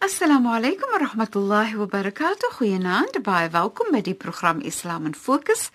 Assalamu 0.00 0.48
alaykum 0.48 0.88
wa 0.92 0.98
rahmatullahi 0.98 1.76
wa 1.76 1.84
barakatuh. 1.84 2.54
Goeienaand, 2.56 3.18
baie 3.22 3.50
welkom 3.52 3.90
by 3.92 4.00
die 4.00 4.14
program 4.16 4.62
Islam 4.64 5.04
in 5.04 5.12
Fokus. 5.12 5.66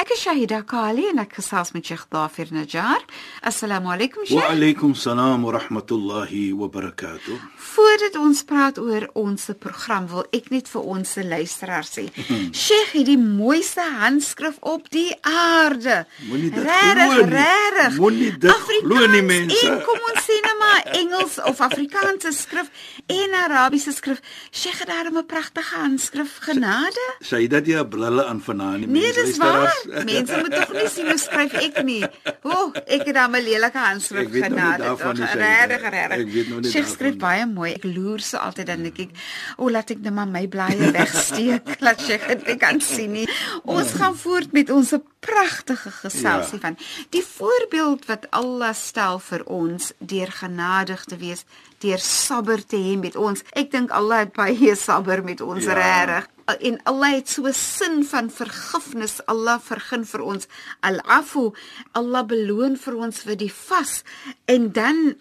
Ek 0.00 0.08
is 0.14 0.22
Shahida 0.24 0.62
Kali 0.64 1.04
en 1.10 1.20
ek 1.20 1.36
gesels 1.36 1.74
met 1.74 1.84
Sheikh 1.84 2.06
Dafir 2.08 2.48
Najjar. 2.48 3.04
Assalamu 3.44 3.92
alaykum 3.92 4.24
Sheikh. 4.24 4.40
Wa 4.40 4.54
alaykum 4.54 4.94
salaam 4.96 5.44
wa 5.44 5.52
rahmatullahi 5.58 6.54
wa 6.56 6.70
barakatuh. 6.72 7.36
Voordat 7.74 8.16
ons 8.16 8.40
praat 8.48 8.80
oor 8.80 9.04
ons 9.20 9.44
program, 9.60 10.08
wil 10.08 10.24
ek 10.32 10.48
net 10.48 10.72
vir 10.72 10.88
ons 10.96 11.12
luisteraars 11.20 11.92
sê. 11.98 12.06
Sheikh 12.64 12.96
het 12.96 13.04
die 13.10 13.18
mooiste 13.20 13.84
handskrif 14.00 14.56
op 14.64 14.88
die 14.96 15.12
aarde. 15.28 16.06
Regtig, 16.24 17.20
regtig. 17.36 18.00
Moenie 18.00 18.32
dit 18.32 18.64
glo 18.80 19.12
nie, 19.12 19.22
mense. 19.28 19.60
En 19.68 19.76
kom 19.84 20.08
ons 20.08 20.24
sê 20.24 20.40
nou 20.48 20.56
maar 20.64 20.90
Engels 21.04 21.36
of 21.44 21.60
Afrikaanse 21.68 22.32
skrif 22.32 22.72
en 23.12 23.38
Arabiese 23.74 23.92
skrif. 23.92 24.20
Sheikh 24.52 24.78
het 24.78 24.88
daar 24.88 25.10
'n 25.10 25.26
pragtige 25.26 25.74
handskrif. 25.74 26.38
Genade. 26.40 27.04
Sê 27.20 27.48
dat 27.48 27.66
jy 27.66 27.78
'n 27.78 27.88
brille 27.88 28.24
aan 28.24 28.40
vanaand 28.40 28.78
nie. 28.78 28.86
Nee, 28.86 29.12
dis 29.12 29.36
waar. 29.36 29.74
Mense 30.04 30.36
moet 30.38 30.54
tog 30.54 30.72
nie 30.72 30.88
sien 30.88 31.06
hoe 31.06 31.18
skryf 31.18 31.52
ek 31.52 31.82
nie. 31.82 32.04
O, 32.42 32.50
oh, 32.50 32.74
ek 32.86 33.06
het 33.06 33.14
dan 33.14 33.30
'n 33.30 33.42
lelike 33.42 33.78
handskrif 33.78 34.30
genade. 34.30 34.82
Regtig, 34.84 35.90
regtig. 35.90 36.70
Sheikh 36.70 36.72
daarvan 36.72 36.86
skryf 36.86 37.16
baie 37.16 37.46
mooi. 37.46 37.72
Ek 37.72 37.84
loer 37.84 38.20
so 38.20 38.36
altyd 38.36 38.66
dan 38.66 38.82
dink 38.82 38.98
ek, 38.98 39.10
o, 39.56 39.70
laat 39.70 39.90
ek 39.90 39.98
net 39.98 40.12
maar 40.12 40.28
my 40.28 40.46
blaaie 40.48 40.90
wegsteek. 40.90 41.66
laat 41.84 42.00
Sheikh 42.00 42.26
dit 42.26 42.46
nie 42.46 42.56
kan 42.56 42.80
sien 42.80 43.12
nie. 43.12 43.28
Ons 43.64 43.90
gaan 43.92 44.16
voort 44.16 44.52
met 44.52 44.70
ons 44.70 44.92
pragtige 45.24 45.90
geselsie 45.90 46.58
Ja. 46.60 46.60
van 46.68 46.76
die 47.10 47.22
voorbeeld 47.24 48.06
wat 48.06 48.26
Allah 48.30 48.74
stel 48.74 49.18
vir 49.18 49.44
ons 49.46 49.92
deur 49.98 50.30
genadig 50.32 51.04
te 51.04 51.16
wees, 51.16 51.44
deur 51.80 51.98
sabber 51.98 52.60
te 52.66 52.76
hê 52.76 52.96
met 53.00 53.16
ons. 53.16 53.42
Ek 53.52 53.70
dink 53.72 53.90
Allah 53.90 54.18
het 54.24 54.32
baie 54.36 54.74
sabber 54.76 55.24
met 55.24 55.40
ons 55.40 55.64
Ja. 55.64 55.74
regtig 55.74 56.28
en 56.60 56.80
Allah 56.84 57.14
het 57.16 57.28
so 57.28 57.46
'n 57.46 57.52
sin 57.52 58.04
van 58.04 58.30
vergifnis. 58.30 59.20
Allah 59.26 59.58
vergun 59.60 60.04
vir 60.04 60.20
ons 60.22 60.46
al-afu. 60.80 61.52
Allah 61.92 62.22
beloon 62.26 62.76
vir 62.76 62.94
ons 62.96 63.18
vir 63.18 63.36
die 63.36 63.52
vas 63.52 64.02
en 64.46 64.72
dan 64.72 65.14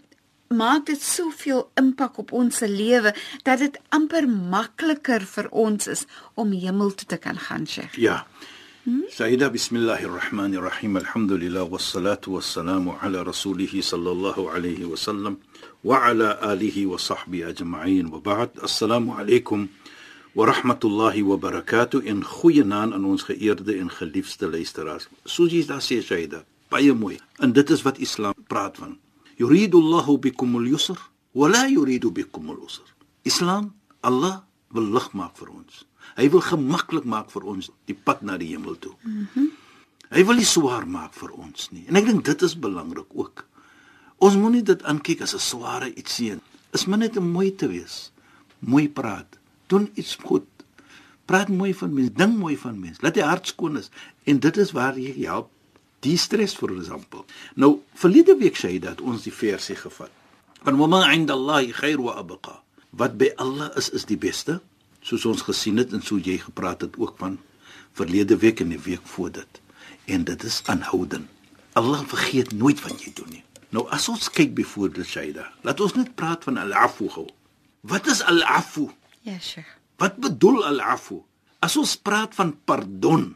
maak 0.49 0.85
dit 0.85 1.01
soveel 1.01 1.71
impak 1.75 2.17
op 2.17 2.31
ons 2.31 2.55
se 2.57 2.67
lewe 2.67 3.13
dat 3.43 3.59
dit 3.59 3.77
amper 3.89 4.27
makliker 4.29 5.21
vir 5.25 5.47
ons 5.51 5.87
is 5.87 6.05
om 6.35 6.51
hemel 6.51 6.93
toe 6.93 7.07
te 7.07 7.17
kan 7.17 7.37
gaan, 7.39 7.65
Sheikh. 7.67 7.95
Ja. 7.97 8.25
Sayyida 8.84 9.48
bismillahir 9.53 10.12
rahmanir 10.12 10.59
rahim 10.62 10.98
alhamdulillah 10.98 11.64
wassalatu 11.72 12.36
wassalamu 12.36 12.99
ala 13.02 13.23
rasulih 13.23 13.71
sallallahu 13.71 14.52
alayhi 14.52 14.83
wa 14.83 14.98
sallam 14.99 15.38
wa 15.88 16.04
ala 16.04 16.36
alihi 16.44 16.83
wa 16.86 16.99
sahbihi 16.99 17.48
ajma'in 17.55 18.11
wa 18.11 18.20
ba'd 18.20 18.60
assalamu 18.60 19.16
alaykum 19.16 19.70
wa 20.36 20.45
rahmatullahi 20.52 21.23
wa 21.23 21.39
barakatuh 21.39 22.04
in 22.04 22.27
goeie 22.27 22.67
naam 22.67 22.92
aan 22.92 23.08
ons 23.08 23.23
geëerde 23.23 23.80
en 23.80 23.88
geliefde 23.88 24.52
luisteraars 24.52 25.08
soos 25.23 25.55
jy 25.55 25.64
daar 25.64 25.80
sê 25.80 26.04
Sayyida 26.04 26.43
baie 26.67 26.92
mooi 26.92 27.16
en 27.39 27.55
dit 27.55 27.70
is 27.72 27.88
wat 27.88 28.04
Islam 28.04 28.36
praat 28.52 28.76
van 28.83 28.99
yuridu 29.39 29.80
Allahu 29.80 30.20
bikum 30.20 30.60
al-yusr 30.60 30.99
wa 31.32 31.48
la 31.48 31.72
yuridu 31.72 32.11
bikum 32.11 32.52
al-usr 32.52 32.83
Islam 33.23 33.72
Allah 34.04 34.43
wil 34.76 34.92
lig 34.92 35.08
maak 35.16 35.39
vir 35.39 35.55
ons 35.55 35.88
Hy 36.15 36.30
wil 36.30 36.41
gemaklik 36.41 37.05
maak 37.09 37.31
vir 37.33 37.43
ons 37.43 37.71
die 37.89 37.97
pad 37.97 38.21
na 38.21 38.37
die 38.37 38.52
hemel 38.53 38.77
toe. 38.80 38.93
Mm 39.02 39.27
-hmm. 39.33 39.52
Hy 40.14 40.23
wil 40.30 40.37
nie 40.37 40.45
swaar 40.45 40.86
maak 40.87 41.14
vir 41.17 41.31
ons 41.31 41.71
nie. 41.71 41.86
En 41.89 41.95
ek 41.95 42.05
dink 42.05 42.25
dit 42.25 42.41
is 42.41 42.59
belangrik 42.59 43.09
ook. 43.17 43.45
Ons 44.21 44.37
moenie 44.37 44.63
dit 44.63 44.83
aankyk 44.83 45.21
as 45.21 45.33
'n 45.33 45.39
sware 45.39 45.89
ietsie 45.89 46.31
nie. 46.31 46.42
Is 46.73 46.86
maar 46.86 46.97
net 46.97 47.17
om 47.17 47.27
mooi 47.31 47.55
te 47.55 47.67
wees. 47.67 48.11
Mooi 48.59 48.89
praat. 48.89 49.37
Doen 49.67 49.89
iets 49.93 50.15
goed. 50.15 50.45
Praat 51.25 51.49
mooi 51.49 51.73
van 51.73 51.93
mense, 51.93 52.13
ding 52.13 52.37
mooi 52.37 52.58
van 52.58 52.80
mense. 52.80 53.02
Laat 53.02 53.13
die 53.13 53.23
hart 53.23 53.47
skoon 53.47 53.77
is 53.77 53.89
en 54.23 54.39
dit 54.39 54.58
is 54.58 54.71
waar 54.71 54.97
jy 54.99 55.25
help. 55.25 55.49
Die 55.99 56.17
stres 56.17 56.55
vir 56.55 56.75
example. 56.77 57.23
Nou, 57.55 57.80
verlede 57.93 58.36
week 58.37 58.58
sê 58.58 58.67
hy 58.75 58.80
dat 58.80 59.02
ons 59.02 59.23
die 59.23 59.33
versie 59.33 59.75
gevat. 59.75 60.11
Van 60.63 60.77
wama 60.77 61.13
'inda 61.13 61.33
Allah 61.33 61.71
khair 61.71 62.02
wa 62.02 62.13
abqa. 62.13 62.61
Wat 62.89 63.17
by 63.17 63.31
Allah 63.37 63.71
is 63.77 63.89
is 63.89 64.05
die 64.05 64.17
beste 64.17 64.61
soos 65.03 65.25
ons 65.30 65.43
gesien 65.45 65.77
het 65.81 65.93
en 65.93 66.02
so 66.02 66.17
jy 66.17 66.39
gepraat 66.41 66.81
het 66.87 66.97
ook 66.97 67.17
van 67.19 67.37
verlede 67.97 68.37
week 68.41 68.64
en 68.64 68.73
die 68.73 68.81
week 68.81 69.05
voor 69.15 69.31
dit. 69.31 69.61
En 70.05 70.23
dit 70.23 70.43
is 70.43 70.61
aanhoudend. 70.65 71.30
Allah 71.73 72.03
vergeet 72.05 72.52
nooit 72.53 72.81
wat 72.86 73.02
jy 73.02 73.13
doen 73.17 73.30
nie. 73.33 73.43
Nou 73.73 73.87
as 73.89 74.05
ons 74.11 74.30
kyk 74.30 74.53
byvoorbeeld 74.53 75.09
Shaida, 75.09 75.47
laat 75.65 75.80
ons 75.81 75.95
net 75.97 76.13
praat 76.15 76.43
van 76.45 76.59
al-afu 76.61 77.09
gou. 77.09 77.27
Wat 77.81 78.08
is 78.08 78.21
al-afu? 78.21 78.89
Ja, 79.25 79.39
Sheikh. 79.39 79.69
Wat 79.97 80.19
bedoel 80.21 80.61
al-afu? 80.69 81.23
As 81.63 81.77
ons 81.80 81.95
praat 81.97 82.36
van 82.37 82.53
pardon, 82.67 83.31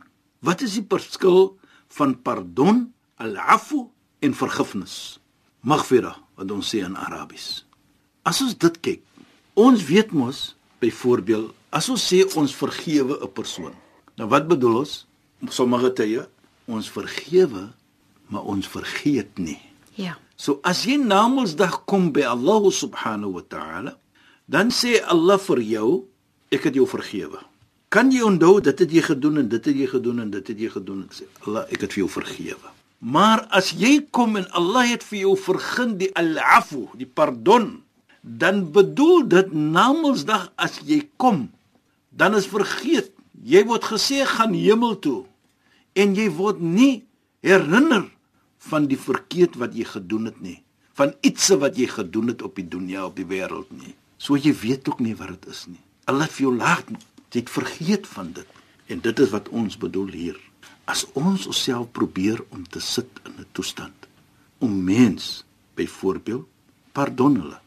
wat 0.46 0.62
is 0.62 0.76
die 0.78 0.86
verskil 0.86 1.56
van 1.98 2.14
pardon, 2.22 2.86
al-afu 3.18 3.88
en 4.22 4.38
vergifnis? 4.38 5.18
Maghfira, 5.66 6.14
wat 6.38 6.52
ons 6.54 6.70
sê 6.70 6.84
in 6.86 6.98
Arabies. 7.00 7.66
As 8.28 8.44
ons 8.46 8.54
dit 8.54 8.80
kyk, 8.84 9.02
ons 9.58 9.82
weet 9.90 10.14
mos 10.14 10.57
byvoorbeeld 10.80 11.54
as 11.70 11.90
ons 11.90 12.02
sê 12.02 12.24
ons 12.36 12.56
vergewe 12.56 13.18
'n 13.22 13.32
persoon. 13.34 13.74
Nou 14.16 14.28
wat 14.30 14.48
bedoel 14.48 14.78
ons? 14.84 15.06
Sommige 15.50 15.94
tye 15.94 16.28
ons 16.68 16.90
vergewe, 16.92 17.70
maar 18.28 18.44
ons 18.44 18.68
vergeet 18.68 19.38
nie. 19.40 19.60
Ja. 19.96 20.18
So 20.36 20.60
as 20.68 20.84
jy 20.86 20.98
na 20.98 21.28
Mondsdag 21.28 21.86
kom 21.86 22.12
by 22.12 22.28
Allah 22.28 22.72
subhanahu 22.72 23.40
wa 23.40 23.44
ta'ala, 23.48 23.98
dan 24.46 24.70
sê 24.70 25.00
Allah 25.02 25.40
vir 25.40 25.62
jou, 25.62 25.90
ek 26.52 26.70
het 26.70 26.76
jou 26.76 26.88
vergewe. 26.88 27.40
Kan 27.90 28.12
jy 28.12 28.22
onthou 28.22 28.60
dit 28.62 28.80
het 28.80 28.92
jy 28.92 29.02
gedoen 29.02 29.38
en 29.44 29.50
dit 29.50 29.66
het 29.66 29.76
jy 29.76 29.88
gedoen 29.88 30.20
en 30.20 30.32
dit 30.32 30.48
het 30.48 30.60
jy 30.60 30.70
gedoen 30.70 31.06
en 31.06 31.10
sê 31.16 31.24
Allah, 31.48 31.66
ek 31.72 31.88
het 31.88 31.96
vir 31.96 32.04
jou 32.04 32.12
vergewe. 32.12 32.70
Maar 33.00 33.46
as 33.54 33.72
jy 33.78 34.02
kom 34.12 34.38
en 34.40 34.48
Allah 34.58 34.90
het 34.92 35.04
vir 35.08 35.20
jou 35.20 35.36
vergun 35.40 35.98
die 35.98 36.10
al-afu, 36.18 36.88
die 36.98 37.08
pardon, 37.08 37.78
dan 38.28 38.72
bedoel 38.72 39.28
dit 39.28 39.54
na 39.54 39.92
Mondsdag 39.96 40.52
as 40.56 40.80
jy 40.86 41.08
kom, 41.16 41.48
dan 42.10 42.36
is 42.36 42.50
vergeet. 42.52 43.14
Jy 43.44 43.64
word 43.70 43.86
gesê 43.88 44.26
gaan 44.26 44.54
hemel 44.58 44.98
toe 45.00 45.24
en 45.98 46.16
jy 46.18 46.28
word 46.34 46.60
nie 46.62 47.06
herinner 47.46 48.08
van 48.70 48.88
die 48.90 48.98
verkeerd 49.00 49.56
wat 49.62 49.76
jy 49.78 49.86
gedoen 49.88 50.28
het 50.30 50.42
nie, 50.42 50.60
van 50.98 51.14
iets 51.26 51.48
wat 51.62 51.78
jy 51.78 51.88
gedoen 51.90 52.34
het 52.34 52.42
op 52.46 52.58
die 52.58 52.66
dunia 52.68 53.06
op 53.06 53.16
die 53.16 53.26
wêreld 53.30 53.70
nie. 53.72 53.94
So 54.18 54.38
jy 54.38 54.54
weet 54.58 54.90
ook 54.90 55.00
nie 55.00 55.16
wat 55.16 55.38
dit 55.38 55.54
is 55.54 55.68
nie. 55.70 55.82
Allah 56.10 56.28
vir 56.28 56.48
jou 56.48 56.54
laat 56.58 56.90
jy 57.32 57.44
het 57.44 57.54
vergeet 57.54 58.08
van 58.08 58.32
dit. 58.34 58.48
En 58.88 59.02
dit 59.04 59.20
is 59.20 59.32
wat 59.34 59.50
ons 59.50 59.78
bedoel 59.78 60.12
hier. 60.16 60.38
As 60.88 61.06
ons 61.20 61.48
onsself 61.50 61.92
probeer 61.92 62.40
om 62.56 62.64
te 62.64 62.80
sit 62.80 63.10
in 63.26 63.34
'n 63.40 63.46
toestand 63.52 64.08
om 64.60 64.84
mens 64.84 65.44
byvoorbeeld 65.76 66.48
pardon 66.92 67.36
hulle, 67.36 67.60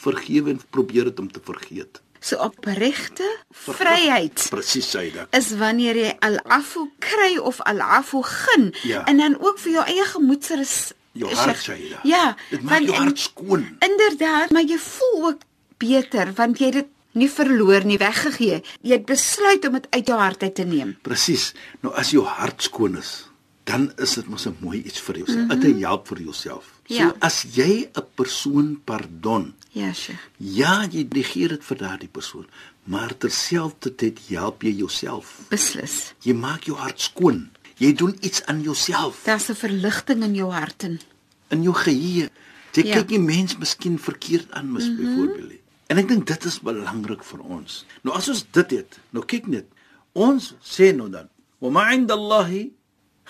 vergewe 0.00 0.50
en 0.54 0.60
probeer 0.70 1.04
dit 1.10 1.18
om 1.20 1.28
te 1.32 1.40
vergeet. 1.44 2.00
So 2.20 2.36
opregte 2.44 3.24
vryheid 3.50 4.46
Presies 4.52 4.90
dit. 4.92 5.26
is 5.36 5.50
wanneer 5.56 5.96
jy 5.96 6.10
al-afu 6.20 6.86
kry 7.00 7.36
of 7.38 7.60
al-afu 7.64 8.20
gun 8.22 8.74
Ja. 8.84 9.04
en 9.08 9.16
dan 9.16 9.36
ook 9.40 9.58
vir 9.58 9.72
jou 9.72 9.84
eie 9.86 10.04
gemoedsrus 10.04 10.92
Jou 11.12 11.32
hart 11.34 11.64
dit. 11.66 11.98
Ja, 12.06 12.36
dit 12.50 12.62
maak 12.62 12.84
jou 12.86 12.94
hart 12.94 13.18
skoon. 13.18 13.64
Inderdaad, 13.82 14.50
maar 14.54 14.62
jy 14.62 14.76
voel 14.78 15.24
ook 15.26 15.40
beter 15.78 16.30
want 16.36 16.58
jy 16.58 16.64
het 16.70 16.74
dit 16.74 16.86
nie 17.12 17.26
verloor 17.30 17.82
nie, 17.84 17.98
weggegee. 17.98 18.60
Jy 18.86 18.92
het 18.92 19.06
besluit 19.06 19.64
om 19.66 19.72
dit 19.72 19.86
uit 19.90 20.06
jou 20.06 20.18
hart 20.20 20.42
uit 20.42 20.54
te 20.54 20.62
neem. 20.62 20.92
Presies. 21.02 21.52
Nou 21.82 21.94
as 21.98 22.10
jou 22.14 22.22
hart 22.24 22.62
skoon 22.62 22.96
is, 22.98 23.26
dan 23.70 23.92
is 24.04 24.14
dit 24.18 24.26
mos 24.28 24.46
'n 24.46 24.56
mooi 24.60 24.82
iets 24.82 25.00
vir 25.00 25.16
jouself. 25.18 25.48
Dit 25.48 25.58
mm 25.62 25.72
-hmm. 25.72 25.82
help 25.84 26.06
vir 26.08 26.20
jouself. 26.20 26.64
So 26.88 26.94
Ja. 26.94 27.14
as 27.18 27.44
jy 27.54 27.88
'n 27.94 28.04
persoon 28.14 28.80
pardon, 28.84 29.54
Ja, 29.72 29.92
Sheikh. 29.92 30.18
ja, 30.36 30.86
jy 30.90 31.06
negeer 31.10 31.48
dit 31.48 31.64
vir 31.64 31.76
daardie 31.76 32.08
persoon, 32.08 32.46
maar 32.84 33.16
terselfdertyd 33.16 34.18
help 34.28 34.62
jy 34.62 34.70
jouself. 34.76 35.40
Beslis. 35.48 36.14
Jy 36.22 36.32
maak 36.34 36.64
jou 36.64 36.76
hart 36.76 37.00
skoon. 37.00 37.50
Jy 37.76 37.92
doen 37.94 38.16
iets 38.20 38.42
aan 38.46 38.62
jouself, 38.62 39.22
Daar's 39.24 39.48
'n 39.48 39.54
verligting 39.54 40.22
in 40.22 40.34
jou 40.34 40.50
hart 40.52 40.82
en 40.82 41.00
in 41.48 41.62
jou 41.62 41.74
geheue. 41.74 42.28
Jy 42.72 42.82
Ja. 42.86 42.94
kyk 42.96 43.08
die 43.08 43.18
mens 43.18 43.56
miskien 43.58 43.98
verkeerd 43.98 44.50
aan 44.52 44.72
mis 44.72 44.84
mm 44.88 44.96
-hmm. 44.96 45.04
byvoorbeeld. 45.04 45.60
En 45.86 45.96
ek 45.98 46.08
dink 46.08 46.26
dit 46.26 46.44
is 46.44 46.60
belangrik 46.60 47.24
vir 47.24 47.40
ons. 47.40 47.84
Nou 48.02 48.16
as 48.16 48.28
ons 48.28 48.46
dit 48.50 48.70
het, 48.70 48.98
nou 49.10 49.24
kyk 49.24 49.46
net. 49.46 49.64
Ons 50.12 50.54
sê 50.62 50.94
nou 50.94 51.10
dan, 51.10 51.28
"Wa 51.58 51.70
ma 51.70 51.92
'inda 51.92 52.14
Allahi 52.14 52.72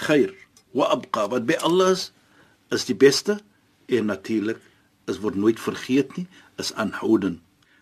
khair 0.06 0.32
wa 0.76 0.90
abqa." 0.94 1.28
Wat 1.30 1.46
by 1.46 1.58
Allah 1.66 1.92
is, 1.96 2.10
is 2.70 2.86
die 2.88 2.96
beste 2.96 3.40
en 3.88 4.10
natuurlik 4.10 4.60
is 5.10 5.20
word 5.20 5.36
nooit 5.36 5.60
vergeet 5.60 6.16
nie, 6.16 6.26
is 6.58 6.72
aanhoudend. 6.78 7.40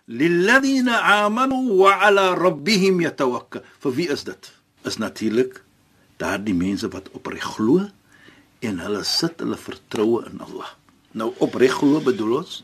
Lilladheena 0.08 1.02
amanu 1.24 1.76
wa 1.76 1.98
ala 2.00 2.32
rabbihim 2.34 3.02
yatawakkal. 3.04 3.64
Vir 3.84 3.92
wie 3.92 4.08
is 4.08 4.24
dit? 4.24 4.52
Is 4.88 4.96
natuurlik 4.96 5.60
daardie 6.16 6.56
mense 6.56 6.88
wat 6.88 7.10
opreg 7.12 7.44
glo 7.44 7.84
en 8.64 8.80
hulle 8.80 9.04
sit 9.04 9.44
hulle 9.44 9.58
vertroue 9.60 10.24
in 10.30 10.40
Allah. 10.40 10.72
Nou 11.12 11.34
opreg 11.44 11.76
glo 11.76 12.00
bedoel 12.00 12.40
ons 12.40 12.62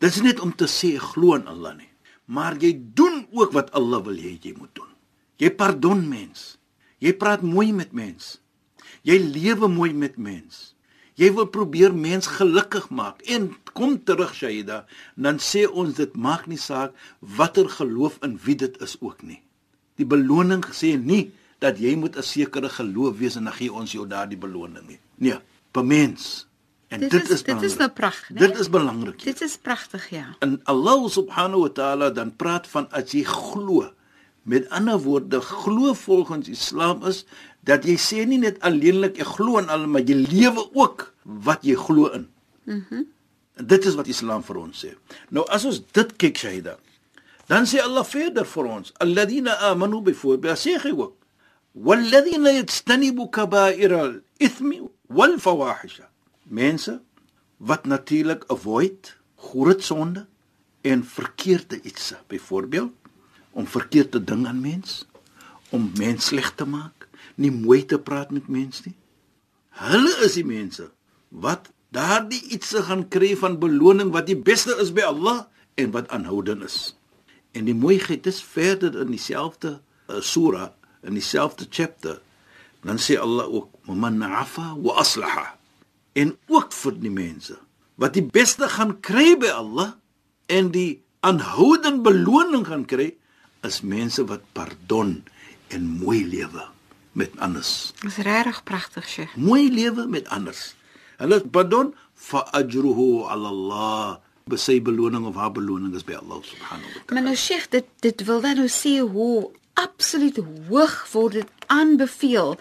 Dit 0.00 0.14
is 0.16 0.22
net 0.24 0.40
om 0.40 0.52
te 0.56 0.64
sê 0.64 0.94
glo 0.96 1.36
in 1.36 1.44
Allah 1.50 1.74
nie, 1.76 1.90
maar 2.32 2.56
jy 2.56 2.72
doen 2.96 3.26
ook 3.36 3.52
wat 3.52 3.68
Allah 3.76 4.00
wil 4.06 4.16
hê 4.16 4.38
jy 4.40 4.54
moet 4.56 4.72
doen. 4.72 4.88
Jy 5.36 5.50
pardon 5.52 6.00
mens. 6.08 6.56
Jy 7.04 7.12
praat 7.20 7.44
mooi 7.44 7.68
met 7.76 7.92
mens. 7.92 8.38
Jy 9.02 9.18
lewe 9.18 9.68
mooi 9.68 9.92
met 9.92 10.16
mens. 10.16 10.74
Jy 11.20 11.32
wil 11.36 11.46
probeer 11.52 11.92
mens 11.94 12.26
gelukkig 12.26 12.88
maak 12.90 13.20
en 13.28 13.50
kom 13.76 13.98
terug 14.04 14.32
Shaida, 14.34 14.84
dan 15.16 15.36
sê 15.38 15.66
ons 15.68 15.94
dit 15.96 16.14
maak 16.16 16.46
nie 16.48 16.58
saak 16.60 16.92
watter 17.20 17.68
geloof 17.68 18.18
in 18.24 18.38
wie 18.44 18.56
dit 18.56 18.76
is 18.80 18.96
ook 19.00 19.22
nie. 19.22 19.42
Die 20.00 20.06
beloning 20.08 20.64
sê 20.72 20.94
nie 20.96 21.30
dat 21.60 21.78
jy 21.78 21.94
moet 21.96 22.16
'n 22.16 22.22
sekere 22.22 22.68
geloof 22.68 23.18
wees 23.18 23.36
en 23.36 23.44
dan 23.44 23.52
gee 23.52 23.72
ons 23.72 23.92
jou 23.92 24.06
daardie 24.06 24.38
beloning 24.38 24.86
nie. 24.88 24.98
Nee, 25.18 25.38
per 25.72 25.84
mens. 25.84 26.46
En 26.88 27.00
Dit 27.00 27.10
dit, 27.10 27.22
is- 27.22 27.30
is 27.30 27.42
dit 27.42 27.62
is 27.62 27.76
nou 27.76 27.88
pragtig, 27.90 28.30
né? 28.30 28.38
Dit 28.38 28.58
is 28.58 28.68
belangrik. 28.70 29.18
dit 29.22 29.40
is 29.40 29.56
pragtig, 29.56 30.10
ja. 30.10 30.36
En 30.40 30.60
Allah 30.64 31.08
subhanahu 31.08 31.60
wa 31.60 31.68
ta'ala 31.68 32.10
dan 32.10 32.36
praat 32.36 32.66
van 32.66 32.88
as 32.90 33.10
jy 33.12 33.22
glo. 33.24 33.92
Met 34.42 34.68
ander 34.70 34.98
woorde, 34.98 35.40
glo 35.40 35.92
volgens 35.94 36.48
Islam 36.48 37.04
is 37.06 37.24
dat 37.66 37.84
jy 37.84 37.96
sê 38.00 38.24
nie 38.26 38.40
net 38.40 38.60
alleenlik 38.66 39.18
ek 39.20 39.32
glo 39.36 39.60
in 39.60 39.68
Allah, 39.68 39.88
maar 39.88 40.04
jy 40.06 40.16
lewe 40.22 40.66
ook 40.74 41.10
wat 41.24 41.64
jy 41.66 41.76
glo 41.76 42.10
in. 42.16 42.28
Mhm. 42.64 43.02
En 43.60 43.66
dit 43.66 43.84
is 43.84 43.94
wat 43.94 44.08
Islam 44.08 44.42
vir 44.42 44.56
ons 44.56 44.84
sê. 44.84 44.94
Nou 45.28 45.44
as 45.48 45.64
ons 45.68 45.82
dit 45.92 46.16
kyk 46.16 46.38
Shahida, 46.38 46.78
dan 47.50 47.66
sê 47.66 47.82
Allah 47.82 48.04
verder 48.06 48.46
vir 48.46 48.64
ons, 48.64 48.92
alladhina 49.02 49.56
amanu 49.70 50.00
byvoorbeeld 50.06 50.58
sê 50.58 50.78
hy 50.80 50.92
ook 50.94 51.16
walladhina 51.74 52.52
yajtanibu 52.54 53.28
kaba'ira 53.30 54.00
al-ithmi 54.06 54.80
wal 55.08 55.38
fawahisha. 55.38 56.08
Mense 56.46 57.00
wat 57.58 57.84
natuurlik 57.84 58.44
avoid 58.48 59.16
groot 59.36 59.82
sonde 59.82 60.26
en 60.80 61.04
verkeerde 61.04 61.80
ietsie, 61.82 62.16
byvoorbeeld 62.26 62.92
om 63.50 63.66
verkeerd 63.66 64.10
te 64.10 64.24
ding 64.24 64.46
aan 64.46 64.60
mens, 64.60 65.06
om 65.70 65.90
mens 65.98 66.30
sleg 66.30 66.54
te 66.54 66.64
maak, 66.64 66.99
nie 67.40 67.52
mooi 67.52 67.82
te 67.88 67.98
praat 67.98 68.32
met 68.34 68.48
mens 68.52 68.84
nie. 68.84 68.96
Hulle 69.80 70.12
is 70.26 70.36
die 70.36 70.46
mense 70.46 70.90
wat 71.30 71.70
daardie 71.94 72.40
ietsie 72.54 72.82
gaan 72.86 73.06
kry 73.12 73.32
van 73.38 73.58
beloning 73.62 74.12
wat 74.14 74.28
die 74.28 74.38
beste 74.38 74.76
is 74.82 74.92
by 74.94 75.06
Allah 75.08 75.44
en 75.80 75.92
wat 75.94 76.10
aanhoudend 76.14 76.66
is. 76.66 76.78
En 77.56 77.66
die 77.66 77.74
mooiheid 77.74 78.26
is 78.30 78.42
verder 78.42 78.98
in 79.02 79.14
dieselfde 79.14 79.78
uh, 80.10 80.20
sura, 80.20 80.70
in 81.06 81.16
dieselfde 81.18 81.66
chapter, 81.70 82.20
dan 82.86 83.00
sê 83.00 83.18
Allah 83.20 83.48
ook, 83.48 83.72
"Man 83.86 84.22
afa 84.22 84.74
wa 84.76 85.00
aslaha." 85.00 85.56
En 86.12 86.36
ook 86.48 86.72
vir 86.72 86.94
die 87.00 87.12
mense 87.12 87.58
wat 88.00 88.14
die 88.16 88.24
beste 88.24 88.68
gaan 88.68 88.96
kry 89.04 89.36
by 89.36 89.50
Allah 89.52 89.92
en 90.48 90.70
die 90.72 91.02
aanhoudend 91.20 92.00
beloning 92.02 92.64
gaan 92.66 92.86
kry, 92.88 93.12
is 93.62 93.82
mense 93.84 94.24
wat 94.24 94.40
pardon 94.56 95.20
en 95.68 95.84
mooi 96.00 96.24
lewe 96.24 96.64
met 97.12 97.30
anders. 97.38 97.92
Dit 98.00 98.10
is 98.10 98.16
regtig 98.24 98.62
pragtig, 98.64 99.08
Sheikh. 99.08 99.36
Mooi 99.36 99.70
lewe 99.74 100.06
met 100.06 100.28
anders. 100.28 100.74
Hulle 101.18 101.40
pardon 101.50 101.94
fa 102.14 102.44
ajruhu 102.52 103.24
ala 103.28 103.48
Allah. 103.48 104.16
Besy 104.50 104.80
beloning 104.82 105.26
of 105.26 105.34
haar 105.34 105.52
beloning 105.52 105.94
is 105.94 106.04
by 106.04 106.14
Allah 106.18 106.40
subhanahu 106.42 106.86
wa 106.86 106.98
Maar 106.98 107.06
ta'ala. 107.06 107.20
nou 107.20 107.36
Sheikh, 107.36 107.68
dit 107.70 107.84
dit 108.00 108.24
wil 108.24 108.40
dan 108.40 108.56
nou 108.56 108.68
sê 108.68 108.98
hoe 109.00 109.50
absoluut 109.74 110.36
hoog 110.68 111.06
word 111.12 111.32
dit 111.32 111.48
aanbeveel 111.66 112.56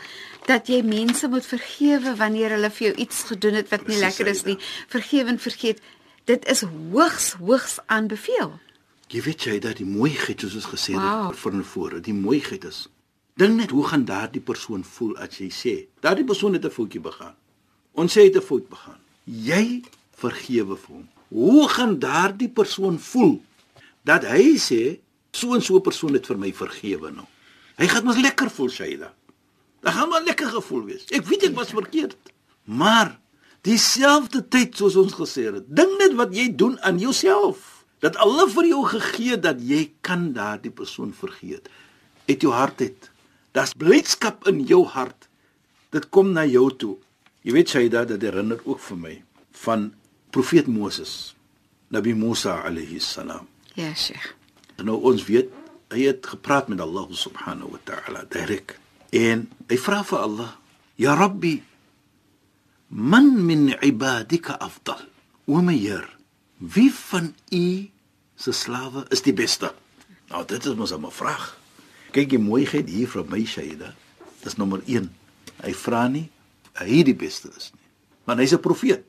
dat 0.45 0.67
jy 0.67 0.81
mense 0.85 1.27
moet 1.27 1.45
vergewe 1.45 2.15
wanneer 2.15 2.49
hulle 2.55 2.69
vir 2.69 2.87
jou 2.87 2.95
iets 3.05 3.23
gedoen 3.23 3.53
het 3.53 3.69
wat 3.69 3.79
nie 3.87 3.97
Presies, 3.97 4.01
lekker 4.05 4.27
is 4.27 4.43
nie. 4.43 4.57
Vergewe 4.87 5.29
en 5.29 5.39
vergeet. 5.39 5.81
Dit 6.25 6.45
is 6.49 6.61
hoogs 6.61 7.33
hoogs 7.41 7.79
aanbeveel. 7.85 8.59
Jy 9.09 9.21
weet 9.25 9.43
jy 9.43 9.59
dat 9.59 9.77
die 9.81 9.85
mooiheid 9.89 10.39
soos 10.41 10.55
ons 10.55 10.65
gesê 10.69 10.93
Wow. 10.93 11.29
het 11.29 11.37
van 11.39 11.63
vore, 11.63 11.99
die 11.99 12.13
mooiheid 12.13 12.63
is. 12.63 12.87
Dink 13.39 13.55
net 13.55 13.71
hoe 13.71 13.85
gaan 13.87 14.03
daardie 14.05 14.41
persoon 14.43 14.83
voel 14.83 15.13
as 15.23 15.37
jy 15.39 15.47
sê, 15.53 15.75
daardie 16.03 16.27
persoon 16.27 16.53
het 16.57 16.65
'n 16.65 16.75
foutjie 16.75 16.99
begaan. 16.99 17.35
Ons 17.93 18.13
sê 18.13 18.21
hy 18.21 18.27
het 18.27 18.37
'n 18.37 18.47
fout 18.49 18.67
begaan. 18.69 18.99
Jy 19.23 19.83
vergewe 20.11 20.75
vir 20.75 20.95
hom. 20.95 21.07
Hoe 21.29 21.69
gaan 21.69 21.99
daardie 21.99 22.49
persoon 22.49 22.99
voel 22.99 23.41
dat 24.03 24.23
hy 24.23 24.57
sê 24.57 24.99
so 25.31 25.53
en 25.53 25.61
so 25.61 25.75
'n 25.75 25.81
persoon 25.81 26.13
het 26.13 26.25
vir 26.25 26.37
my 26.37 26.51
vergewe 26.53 27.11
nou? 27.11 27.27
Hy 27.77 27.87
gaan 27.87 28.05
mos 28.05 28.17
lekker 28.17 28.49
voel, 28.49 28.69
Shaida. 28.69 29.13
Dit 29.81 29.91
gaan 29.91 30.09
maar 30.09 30.23
lekker 30.23 30.47
gevoel 30.47 30.83
wees. 30.83 31.05
Ek 31.15 31.25
weet 31.25 31.43
ek 31.43 31.55
was 31.55 31.69
verkeerd. 31.69 32.17
Maar 32.63 33.19
dieselfde 33.61 34.47
tyd 34.47 34.75
soos 34.75 34.95
ons 34.95 35.13
gesê 35.13 35.47
het, 35.47 35.63
dink 35.67 35.95
net 35.99 36.13
wat 36.19 36.35
jy 36.35 36.55
doen 36.55 36.75
aan 36.81 36.99
jouself. 36.99 37.85
Dat 37.99 38.15
Allah 38.15 38.49
vir 38.49 38.65
jou 38.65 38.83
gegee 38.85 39.31
het 39.31 39.43
dat 39.43 39.61
jy 39.61 39.91
kan 40.01 40.33
daardie 40.33 40.71
persoon 40.71 41.13
vergeet. 41.13 41.69
Uit 42.27 42.41
jou 42.41 42.53
hart 42.53 42.81
uit. 42.81 43.09
Daar's 43.51 43.73
blydskap 43.73 44.47
in 44.47 44.63
jou 44.69 44.85
hart. 44.85 45.27
Dit 45.89 46.09
kom 46.09 46.31
na 46.31 46.45
jou 46.45 46.69
toe. 46.75 46.97
Jy 47.41 47.55
weet 47.55 47.69
Shaida, 47.69 48.05
dit 48.05 48.21
herinner 48.21 48.59
ook 48.65 48.81
vir 48.83 48.97
my 48.97 49.15
van 49.63 49.89
profeet 50.29 50.67
Moses, 50.67 51.33
Nabi 51.89 52.13
Musa 52.13 52.59
alayhi 52.67 52.99
salam. 52.99 53.47
Ja, 53.73 53.93
Sheikh. 53.95 54.35
Nou 54.83 54.99
ons 55.09 55.25
weet 55.27 55.49
hy 55.89 56.05
het 56.05 56.27
gepraat 56.29 56.69
met 56.69 56.81
Allah 56.83 57.07
subhanahu 57.09 57.73
wa 57.73 57.81
ta'ala 57.83 58.23
direk. 58.31 58.77
En 59.15 59.47
hy 59.67 59.77
vra 59.81 60.03
vir 60.05 60.19
Allah: 60.19 60.51
"Ya 60.95 61.15
Rabbi, 61.17 61.57
man 62.89 63.45
min 63.45 63.73
ibadika 63.81 64.59
afdal?" 64.59 65.01
O 65.49 65.61
my 65.65 65.73
Heer, 65.73 66.05
wie 66.57 66.91
van 66.93 67.33
u 67.51 67.89
se 68.35 68.51
slawe 68.51 69.07
is 69.09 69.21
die 69.25 69.33
beste? 69.33 69.73
Nou 70.29 70.45
dit 70.45 70.65
is 70.65 70.75
mos 70.75 70.93
'n 70.93 71.11
vraag. 71.11 71.58
Kyk 72.11 72.29
die 72.29 72.41
mooiheid 72.41 72.89
hier 72.89 73.07
van 73.07 73.27
my 73.29 73.45
Shaida. 73.45 73.93
Dis 74.43 74.57
nommer 74.57 74.81
1. 74.87 75.09
Hy 75.61 75.73
vra 75.73 76.07
nie 76.09 76.29
hy 76.79 77.03
die 77.03 77.15
beste 77.17 77.51
is 77.55 77.71
nie. 77.73 77.87
Want 78.25 78.39
hy's 78.39 78.53
'n 78.53 78.63
profeet. 78.63 79.03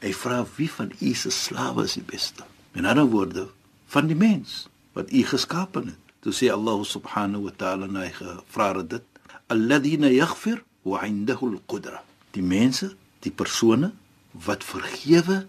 Hy 0.00 0.12
vra 0.12 0.46
wie 0.56 0.70
van 0.70 0.92
u 1.00 1.14
se 1.14 1.30
slawe 1.30 1.84
is 1.84 1.94
die 1.94 2.06
beste? 2.06 2.44
In 2.74 2.86
ander 2.86 3.04
woorde, 3.04 3.48
van 3.86 4.06
die 4.06 4.16
mens 4.16 4.68
wat 4.92 5.12
u 5.12 5.22
geskapen 5.22 5.86
het. 5.86 5.98
Toe 6.20 6.32
sê 6.32 6.50
Allah 6.50 6.84
subhanahu 6.84 7.44
wa 7.44 7.52
ta'ala 7.56 7.86
na 7.86 8.00
hy 8.00 8.12
gevra 8.12 8.76
het 8.76 8.90
dit, 8.90 9.06
alladhina 9.48 10.08
yaghfir 10.08 10.62
wa 10.82 11.04
'indahu 11.04 11.52
al-qudra. 11.52 12.02
Die 12.32 12.42
mense, 12.42 12.96
die 13.20 13.32
persone 13.32 13.92
wat 14.32 14.64
vergewe 14.64 15.46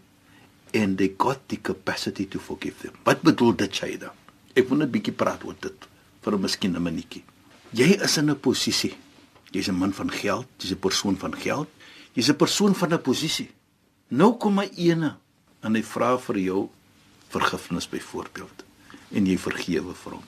and 0.73 0.97
they 0.97 1.13
got 1.17 1.39
the 1.47 1.57
capacity 1.61 2.25
to 2.27 2.39
forgive 2.39 2.75
them. 2.81 2.93
Wat 3.03 3.21
bedoel 3.21 3.55
dit 3.55 3.75
Shaida? 3.75 4.13
Ek 4.55 4.67
wil 4.69 4.77
net 4.77 4.87
'n 4.87 4.91
bietjie 4.91 5.15
praat 5.15 5.43
oor 5.43 5.55
dit 5.59 5.87
vir 6.21 6.33
'n 6.33 6.41
miskien 6.41 6.75
'n 6.75 6.83
minuutjie. 6.83 7.23
Jy 7.73 7.99
is 8.03 8.17
in 8.17 8.29
'n 8.29 8.39
posisie. 8.39 8.95
Jy's 9.51 9.67
'n 9.67 9.77
man 9.77 9.93
van 9.93 10.11
geld, 10.11 10.47
jy's 10.57 10.71
'n 10.71 10.79
persoon 10.79 11.17
van 11.17 11.35
geld. 11.35 11.67
Jy's 12.13 12.29
'n 12.29 12.35
persoon 12.35 12.75
van 12.75 12.93
'n 12.93 13.01
posisie. 13.01 13.49
Nou 14.07 14.37
kom 14.37 14.59
'n 14.59 14.69
ene 14.75 15.17
en 15.61 15.75
hy 15.75 15.83
vra 15.83 16.17
vir 16.17 16.37
jou 16.37 16.69
vergifnis 17.29 17.89
byvoorbeeld 17.89 18.63
en 19.11 19.25
jy 19.25 19.37
vergewe 19.37 19.93
vir 19.93 20.11
hom. 20.11 20.23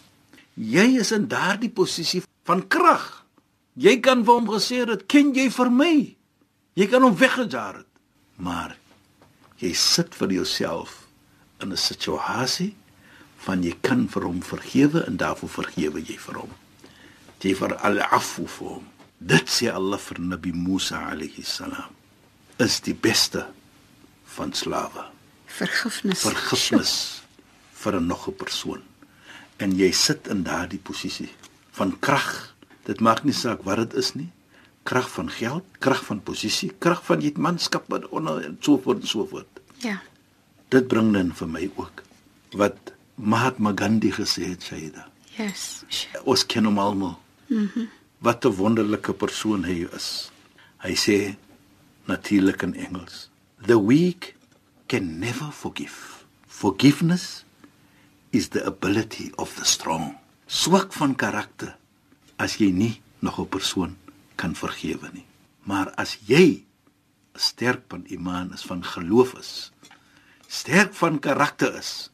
Jy 0.54 1.00
is 1.00 1.12
in 1.12 1.28
daardie 1.28 1.70
posisie 1.70 2.24
van 2.44 2.68
krag. 2.68 3.26
Jy 3.74 4.00
kan 4.00 4.24
vir 4.24 4.34
hom 4.34 4.48
gesê 4.48 4.86
het, 4.88 5.06
"Ken 5.08 5.34
jy 5.34 5.50
vir 5.50 5.72
my?" 5.72 6.16
Jy 6.76 6.88
kan 6.88 7.02
hom 7.02 7.16
weggejaar 7.16 7.76
het. 7.76 7.88
Maar 8.36 8.78
jy 9.58 9.74
sit 9.74 10.16
vir 10.16 10.32
jouself 10.32 11.08
in 11.60 11.72
'n 11.72 11.78
situasie 11.78 12.76
van 13.44 13.64
jy 13.64 13.74
kan 13.82 14.08
vir 14.12 14.24
hom 14.24 14.42
vergewe 14.44 15.04
en 15.08 15.18
daarvoor 15.18 15.50
vergewe 15.50 16.04
jy 16.04 16.18
vir 16.18 16.40
hom. 16.44 16.54
Jy 17.44 17.56
vir 17.60 17.76
al 17.76 18.00
afu 18.00 18.48
vir 18.48 18.78
hom. 18.78 18.86
Dit 19.20 19.52
sê 19.52 19.68
Allah 19.72 20.00
vir 20.00 20.20
Nabi 20.20 20.54
Musa 20.56 21.02
alayhi 21.12 21.44
salam 21.44 21.92
is 22.62 22.80
die 22.86 22.94
beste 22.94 23.48
van 24.36 24.54
slawe. 24.54 25.10
Vergifnis. 25.48 26.22
Vergifnis 26.22 26.94
vir 27.74 28.00
'n 28.00 28.08
nog 28.08 28.28
'n 28.28 28.36
persoon. 28.36 28.82
En 29.58 29.76
jy 29.76 29.92
sit 29.92 30.28
in 30.28 30.44
daardie 30.44 30.80
posisie 30.80 31.30
van 31.72 32.00
krag. 32.00 32.56
Dit 32.86 33.00
maak 33.00 33.24
nie 33.24 33.34
saak 33.34 33.64
wat 33.64 33.78
dit 33.78 33.94
is 33.94 34.14
nie. 34.14 34.32
Krag 34.84 35.10
van 35.10 35.30
geld, 35.30 35.64
krag 35.80 36.06
van 36.06 36.24
posisie, 36.24 36.72
krag 36.80 37.04
van 37.06 37.22
jy 37.22 37.32
manskap 37.36 37.84
wat 37.88 38.08
onder 38.08 38.44
en 38.44 38.58
so 38.60 38.78
voort 38.78 39.02
en 39.02 39.08
so 39.08 39.26
voort. 39.26 39.60
Ja. 39.78 40.02
Dit 40.70 40.88
bring 40.88 41.14
dan 41.14 41.34
vir 41.34 41.48
my 41.48 41.72
ook 41.76 42.04
wat 42.52 42.93
Mahatma 43.16 43.72
Gandhi 43.72 44.12
gesê 44.12 44.50
het, 44.50 44.64
Shaida. 44.64 45.08
Yes. 45.38 45.84
Ons 46.26 46.46
ken 46.46 46.66
hom 46.66 46.80
almal. 46.80 47.20
Mhm. 47.48 47.70
Mm 47.76 47.90
wat 48.24 48.46
'n 48.46 48.56
wonderlike 48.56 49.14
persoon 49.14 49.64
hy 49.64 49.88
is. 49.92 50.32
Hy 50.78 50.96
sê 50.96 51.36
natuurlik 52.08 52.62
in 52.62 52.74
Engels, 52.76 53.30
"The 53.66 53.86
weak 53.86 54.36
can 54.88 55.20
never 55.20 55.52
forgive. 55.52 56.24
Forgiveness 56.48 57.44
is 58.30 58.48
the 58.50 58.64
ability 58.66 59.32
of 59.36 59.56
the 59.56 59.66
strong." 59.66 60.18
Swak 60.48 60.94
van 60.94 61.16
karakter 61.16 61.76
as 62.38 62.58
jy 62.58 62.72
nie 62.72 63.02
nog 63.20 63.40
'n 63.40 63.48
persoon 63.48 63.98
kan 64.36 64.56
vergewe 64.56 65.10
nie. 65.14 65.26
Maar 65.64 65.92
as 65.96 66.18
jy 66.26 66.64
sterk 67.36 67.82
van 67.88 68.06
iman 68.08 68.54
is, 68.54 68.62
van 68.62 68.84
geloof 68.84 69.34
is, 69.34 69.72
sterk 70.48 70.94
van 70.94 71.20
karakter 71.20 71.76
is, 71.76 72.10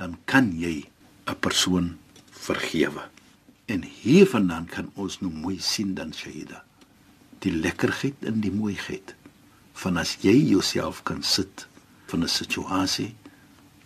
dan 0.00 0.16
kan 0.24 0.48
jy 0.56 0.88
'n 1.28 1.38
persoon 1.40 1.98
vergewe. 2.30 3.04
En 3.66 3.84
hiervandaan 3.84 4.66
kan 4.66 4.90
ons 4.94 5.20
nou 5.20 5.32
mooi 5.32 5.58
sien 5.60 5.94
dan 5.94 6.12
Shaida 6.14 6.64
die 7.38 7.52
lekkerheid 7.52 8.24
en 8.28 8.40
die 8.44 8.52
mooiheid 8.52 9.14
van 9.82 9.96
as 9.96 10.16
jy 10.20 10.34
jouself 10.52 11.02
kan 11.02 11.22
sit 11.22 11.66
van 12.06 12.24
'n 12.24 12.28
situasie 12.28 13.14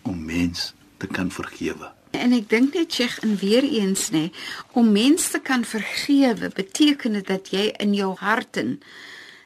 om 0.03 0.25
mens 0.25 0.73
te 0.97 1.07
kan 1.07 1.31
vergewe. 1.31 1.93
En 2.11 2.33
ek 2.33 2.49
dink 2.49 2.75
net 2.75 2.93
Sheikh 2.93 3.19
en 3.23 3.37
weer 3.37 3.63
eens 3.63 4.11
nê, 4.11 4.31
om 4.73 4.93
mense 4.93 5.31
te 5.31 5.41
kan 5.41 5.65
vergewe 5.65 6.49
beteken 6.55 7.13
dit 7.13 7.27
dat 7.27 7.51
jy 7.51 7.75
in 7.79 7.95
jou 7.95 8.15
hart 8.19 8.57
en 8.57 8.81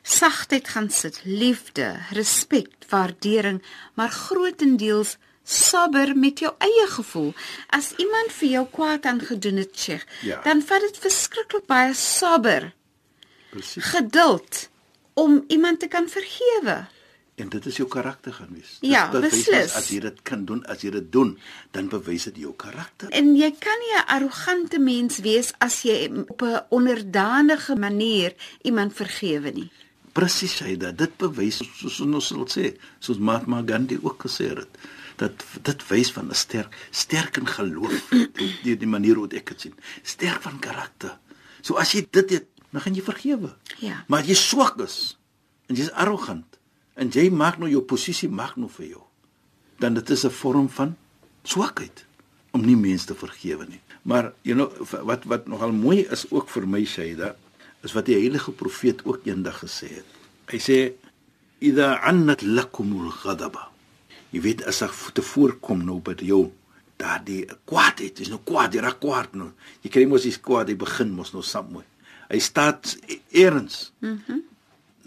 sagtheid 0.02 0.68
gaan 0.68 0.90
sit, 0.90 1.20
liefde, 1.24 1.96
respek, 2.10 2.68
waardering, 2.88 3.62
maar 3.94 4.10
grootendeels 4.10 5.16
sabber 5.48 6.16
met 6.16 6.38
jou 6.38 6.52
eie 6.58 6.86
gevoel. 6.92 7.32
As 7.72 7.92
iemand 7.96 8.32
vir 8.36 8.48
jou 8.48 8.66
kwaad 8.70 9.04
aangedoen 9.08 9.56
het, 9.56 9.78
Sheikh, 9.78 10.04
Ja. 10.22 10.40
dan 10.44 10.62
vat 10.62 10.80
dit 10.80 10.98
verskriklik 11.00 11.66
baie 11.66 11.94
sabber, 11.94 12.72
Presies. 13.50 13.84
geduld 13.84 14.68
om 15.14 15.44
iemand 15.48 15.80
te 15.80 15.86
kan 15.88 16.08
vergewe. 16.08 16.86
En 17.38 17.48
dit 17.48 17.66
is 17.66 17.76
jou 17.76 17.88
karakter 17.88 18.32
gaan 18.32 18.48
wees. 18.50 18.76
Ja, 18.80 19.04
dit 19.10 19.20
bewys 19.20 19.30
beslis. 19.46 19.74
As 19.74 19.88
jy 19.88 20.00
dit 20.00 20.22
kan 20.22 20.44
doen, 20.44 20.64
as 20.66 20.80
jy 20.82 20.90
dit 20.90 21.12
doen, 21.12 21.38
dan 21.70 21.88
bewys 21.88 22.24
dit 22.24 22.36
jou 22.42 22.52
karakter. 22.56 23.08
En 23.14 23.36
jy 23.36 23.50
kan 23.58 23.78
nie 23.78 23.94
'n 23.94 24.06
arrogante 24.06 24.78
mens 24.78 25.18
wees 25.18 25.52
as 25.58 25.82
jy 25.82 26.10
op 26.28 26.42
'n 26.42 26.60
onderdanige 26.70 27.76
manier 27.76 28.34
iemand 28.62 28.92
vergewe 28.94 29.50
nie. 29.50 29.70
Presies 30.12 30.56
Shaida, 30.56 30.90
dit 30.92 31.16
bewys 31.16 31.60
soos 31.78 32.00
ons 32.00 32.26
sal 32.26 32.46
sê, 32.46 32.76
soos 32.98 33.18
Mahatma 33.18 33.62
Gandhi 33.66 33.98
ook 34.02 34.22
gesê 34.26 34.48
het, 34.56 34.68
dat 35.18 35.44
dit 35.66 35.86
wys 35.88 36.12
van 36.14 36.28
'n 36.30 36.34
sterk 36.34 36.74
sterk 36.90 37.36
in 37.36 37.46
geloof, 37.46 38.10
die, 38.38 38.52
die 38.62 38.76
die 38.76 38.90
manier 38.90 39.16
hoe 39.16 39.28
ek 39.28 39.54
dit 39.54 39.60
sien. 39.60 39.74
Sterk 40.02 40.42
van 40.42 40.58
karakter. 40.58 41.18
So 41.60 41.74
as 41.74 41.92
jy 41.92 42.06
dit 42.10 42.30
het, 42.30 42.46
dan 42.70 42.80
gaan 42.80 42.94
jy 42.94 43.02
vergewe. 43.02 43.56
Ja. 43.78 44.04
Maar 44.06 44.24
jy 44.24 44.34
swak 44.34 44.80
is 44.80 45.16
en 45.66 45.74
jy's 45.74 45.92
arrogant 45.92 46.58
en 46.94 47.10
jy 47.10 47.30
maak 47.30 47.58
nou 47.58 47.70
jou 47.70 47.82
posisie 47.82 48.28
mag 48.28 48.56
nou 48.56 48.68
vir 48.70 48.86
jou, 48.86 49.02
dan 49.78 49.94
dit 49.94 50.10
is 50.10 50.24
'n 50.24 50.30
vorm 50.30 50.68
van 50.68 50.96
swakheid 51.42 52.04
om 52.50 52.64
nie 52.64 52.76
mense 52.76 53.06
te 53.06 53.14
vergewe 53.14 53.66
nie. 53.68 53.80
Maar 54.02 54.32
you 54.42 54.54
know 54.54 54.70
wat 55.04 55.24
wat 55.24 55.46
nogal 55.46 55.72
mooi 55.72 56.06
is 56.10 56.26
ook 56.30 56.48
vir 56.48 56.66
my 56.66 56.84
Shaida 56.84 57.36
is 57.82 57.92
wat 57.92 58.06
die 58.06 58.14
heilige 58.14 58.52
profeet 58.52 59.04
ook 59.04 59.26
eendag 59.26 59.62
gesê 59.62 59.88
het. 60.00 60.08
Hy 60.50 60.58
sê 60.58 60.92
idha 61.58 62.00
annat 62.08 62.42
lakumul 62.42 63.10
ghadaba. 63.10 63.68
Jy 64.32 64.42
weet 64.44 64.64
as 64.68 64.82
ek 64.84 64.94
te 65.16 65.24
voorkom 65.24 65.84
nou 65.86 66.00
by 66.04 66.16
jou 66.20 66.48
daardie 66.98 67.44
kwaadheid, 67.68 68.20
is 68.20 68.30
nou 68.32 68.40
kwaad, 68.44 68.74
jy 68.74 68.82
raak 68.82 68.98
kwaad 69.00 69.36
nou. 69.38 69.52
Jy 69.84 69.92
kry 69.94 70.04
mos 70.10 70.26
iets 70.28 70.40
kwaad, 70.42 70.68
jy 70.68 70.76
begin 70.80 71.14
mos 71.14 71.32
nou 71.32 71.44
sap 71.46 71.70
mooi. 71.70 71.84
Hy 72.28 72.40
staan 72.44 72.80
eerens. 73.32 73.92
Mhm. 74.00 74.20
Mm 74.28 74.44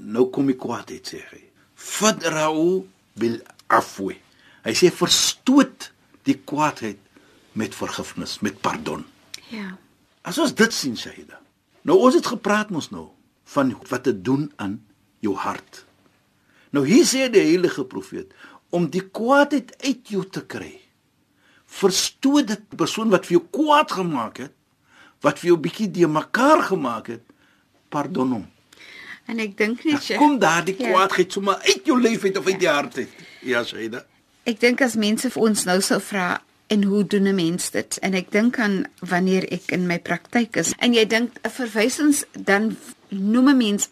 nou 0.01 0.28
kom 0.34 0.48
die 0.50 0.58
kwaadheid 0.58 1.06
sê 1.06 1.20
hy. 1.32 1.44
Fadrau 1.78 2.82
bil 3.20 3.38
afwi. 3.72 4.16
Hy 4.66 4.74
sê 4.78 4.92
verstoot 4.94 5.90
die 6.28 6.38
kwaadheid 6.38 7.00
met 7.58 7.75
vergifnis, 7.75 8.40
met 8.46 8.60
pardon. 8.63 9.04
Ja. 9.51 9.75
As 10.28 10.40
ons 10.42 10.54
dit 10.56 10.74
sien 10.74 10.98
Shaida. 10.98 11.40
Nou 11.88 11.98
ons 12.06 12.16
het 12.18 12.28
gepraat 12.30 12.70
mos 12.74 12.92
nou 12.94 13.10
van 13.54 13.74
wat 13.90 14.06
te 14.08 14.13
doen 14.13 14.48
aan 14.62 14.80
jou 15.22 15.36
hart. 15.36 15.84
Nou 16.72 16.86
hier 16.88 17.06
sê 17.08 17.28
die 17.32 17.44
heilige 17.51 17.84
profeet 17.90 18.32
om 18.72 18.88
die 18.90 19.04
kwaadheid 19.12 19.75
uit 19.84 20.08
jou 20.13 20.24
te 20.30 20.42
kry. 20.46 20.74
Verstoot 21.72 22.48
dit 22.51 22.63
die 22.72 22.78
persoon 22.80 23.12
wat 23.13 23.25
vir 23.28 23.38
jou 23.40 23.44
kwaad 23.56 23.92
gemaak 23.96 24.42
het, 24.46 24.54
wat 25.24 25.40
vir 25.40 25.51
jou 25.54 25.58
bietjie 25.62 25.90
de 25.94 26.08
mekaar 26.10 26.63
gemaak 26.72 27.08
het, 27.13 27.24
pardon 27.94 28.32
hom. 28.38 28.46
En 29.30 29.40
ek 29.40 29.54
dink 29.60 29.84
net 29.86 30.01
Sheikh, 30.04 30.20
Kom 30.20 30.40
daardie 30.42 30.75
Ja. 30.80 30.90
kwaadheid 30.92 31.32
sommer 31.32 31.56
uit 31.62 31.86
jou 31.86 32.00
lewe 32.01 32.28
uit 32.28 32.38
of 32.38 32.48
uit 32.48 32.60
die 32.60 32.68
hart 32.70 32.98
uit. 32.98 33.10
Ja, 33.42 33.63
Shaida. 33.63 34.06
Ek 34.44 34.60
dink 34.60 34.82
as 34.82 34.96
mense 34.96 35.30
vir 35.30 35.42
ons 35.44 35.63
nou 35.66 35.80
sou 35.82 36.00
vra 36.01 36.42
en 36.68 36.84
hoe 36.84 37.04
doen 37.08 37.28
'n 37.28 37.36
mens 37.36 37.70
dit? 37.72 37.98
En 38.01 38.13
ek 38.13 38.32
dink 38.32 38.60
aan 38.60 38.86
wanneer 39.00 39.44
ek 39.51 39.72
in 39.72 39.88
my 39.88 40.00
praktyk 40.00 40.56
is 40.58 40.74
en 40.80 40.94
jy 40.94 41.06
dink 41.06 41.32
'n 41.46 41.50
verwysings 41.50 42.25
dan 42.34 42.75
noem 43.10 43.50
'n 43.50 43.58
mens 43.58 43.90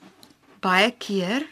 baie 0.61 0.91
keer 0.97 1.45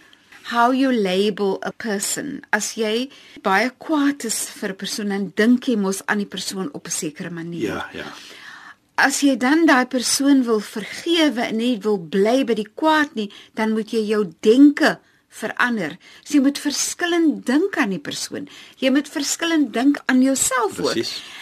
how 0.51 0.71
you 0.71 0.91
label 0.91 1.59
a 1.63 1.71
person. 1.71 2.41
As 2.51 2.75
jy 2.79 3.09
baie 3.43 3.69
kwaad 3.83 4.25
is 4.29 4.39
vir 4.59 4.71
'n 4.71 4.79
persoon 4.83 5.09
dan 5.09 5.31
dink 5.35 5.67
jy 5.67 5.75
mos 5.75 6.01
aan 6.07 6.23
die 6.23 6.31
persoon 6.35 6.69
op 6.73 6.87
'n 6.87 6.97
sekere 7.03 7.29
manier. 7.29 7.73
Ja, 7.73 7.89
ja. 7.93 8.07
As 8.95 9.21
jy 9.21 9.37
dan 9.37 9.65
daai 9.65 9.85
persoon 9.85 10.43
wil 10.43 10.59
vergewe 10.59 11.41
en 11.41 11.57
nie 11.57 11.77
wil 11.77 11.99
bly 11.99 12.43
by 12.43 12.53
die 12.53 12.71
kwaad 12.75 13.13
nie, 13.15 13.31
dan 13.53 13.73
moet 13.73 13.91
jy 13.91 14.07
jou 14.07 14.33
denke 14.41 14.99
verander. 15.29 15.97
So 16.23 16.37
jy 16.37 16.41
moet 16.41 16.59
verskillend 16.59 17.45
dink 17.45 17.77
aan 17.77 17.89
die 17.89 18.01
persoon. 18.01 18.47
Jy 18.77 18.89
moet 18.89 19.09
verskillend 19.09 19.73
dink 19.73 20.01
aan 20.05 20.21
jouself 20.21 20.79
ook. 20.79 20.95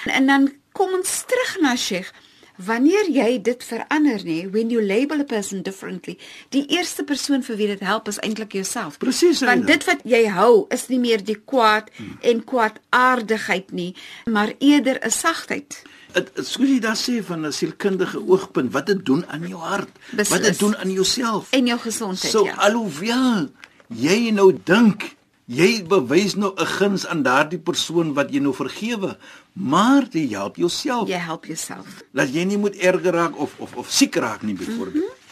En, 0.06 0.12
en 0.12 0.26
dan 0.28 0.54
kom 0.74 0.94
ons 0.94 1.24
terug 1.26 1.58
na 1.62 1.76
Sheikh. 1.76 2.12
Wanneer 2.58 3.10
jy 3.12 3.42
dit 3.42 3.64
verander 3.64 4.24
nê, 4.24 4.50
when 4.52 4.70
you 4.70 4.82
label 4.82 5.20
a 5.20 5.24
person 5.24 5.62
differently, 5.62 6.18
die 6.50 6.66
eerste 6.72 7.04
persoon 7.04 7.44
vir 7.44 7.56
wie 7.58 7.68
dit 7.68 7.80
help 7.80 8.08
is 8.08 8.20
eintlik 8.20 8.54
jouself. 8.54 8.98
Presies, 8.98 9.42
Want 9.42 9.68
dit 9.68 9.84
wat 9.86 10.00
jy 10.04 10.26
hou 10.32 10.66
is 10.70 10.88
nie 10.88 11.00
meer 11.00 11.24
die 11.24 11.36
kwaad 11.46 11.90
hmm. 11.98 12.18
en 12.22 12.44
kwaadaardigheid 12.44 13.72
nie, 13.72 13.96
maar 14.26 14.54
eerder 14.60 15.00
'n 15.04 15.12
sagtheid. 15.12 15.84
Dit 16.14 16.32
soos 16.36 16.68
jy 16.70 16.80
daar 16.80 16.96
sê 16.96 17.24
van 17.24 17.46
'n 17.46 17.52
sielkundige 17.52 18.20
oogpunt, 18.28 18.72
wat 18.72 18.86
dit 18.86 19.06
doen 19.06 19.26
aan 19.28 19.48
jou 19.48 19.60
hart, 19.60 19.90
wat 19.92 20.16
Beslis. 20.18 20.42
dit 20.42 20.60
doen 20.60 20.78
aan 20.78 20.92
jouself. 20.92 21.48
En 21.52 21.66
jou 21.66 21.80
gesondheid, 21.80 22.32
So 22.32 22.46
ja. 22.46 22.56
alhoewel 22.56 23.50
jy 23.88 24.32
nou 24.32 24.54
dink 24.64 25.15
jy 25.46 25.84
bewys 25.86 26.36
nou 26.36 26.54
'n 26.58 26.66
guns 26.66 27.06
aan 27.08 27.24
daardie 27.24 27.60
persoon 27.60 28.14
wat 28.14 28.32
jy 28.32 28.40
nou 28.40 28.54
vergewe, 28.54 29.18
maar 29.54 30.04
jy 30.12 30.28
help 30.30 30.56
jouself. 30.56 31.08
Jy 31.08 31.18
help 31.18 31.46
jouself. 31.46 32.04
Dat 32.14 32.34
jy 32.34 32.44
nie 32.44 32.58
moet 32.58 32.76
erger 32.76 33.14
raak 33.14 33.38
of 33.38 33.54
of 33.58 33.76
of 33.76 33.92
siek 33.92 34.16
raak 34.16 34.42
nie 34.42 34.56
byvoorbeeld. 34.56 35.04
Mm 35.04 35.10
-hmm. 35.10 35.24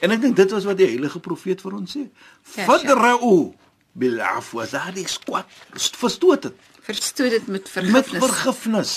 En 0.00 0.10
ek 0.10 0.20
dink 0.20 0.36
dit 0.36 0.50
was 0.50 0.64
wat 0.64 0.76
die 0.76 0.86
heilige 0.86 1.20
profeet 1.20 1.60
vir 1.60 1.74
ons 1.76 1.96
sê. 1.96 2.06
Ja, 2.56 2.64
Fadra'u 2.64 3.52
bil 3.92 4.20
afwa 4.20 4.66
zalik 4.66 5.08
squat. 5.08 5.46
Verstoot 5.74 6.42
dit 6.42 6.52
Verstoot 6.80 7.30
dit 7.30 7.46
met 7.46 7.62
met 7.62 7.68
vergifnis. 7.68 8.24
vergifnis. 8.24 8.94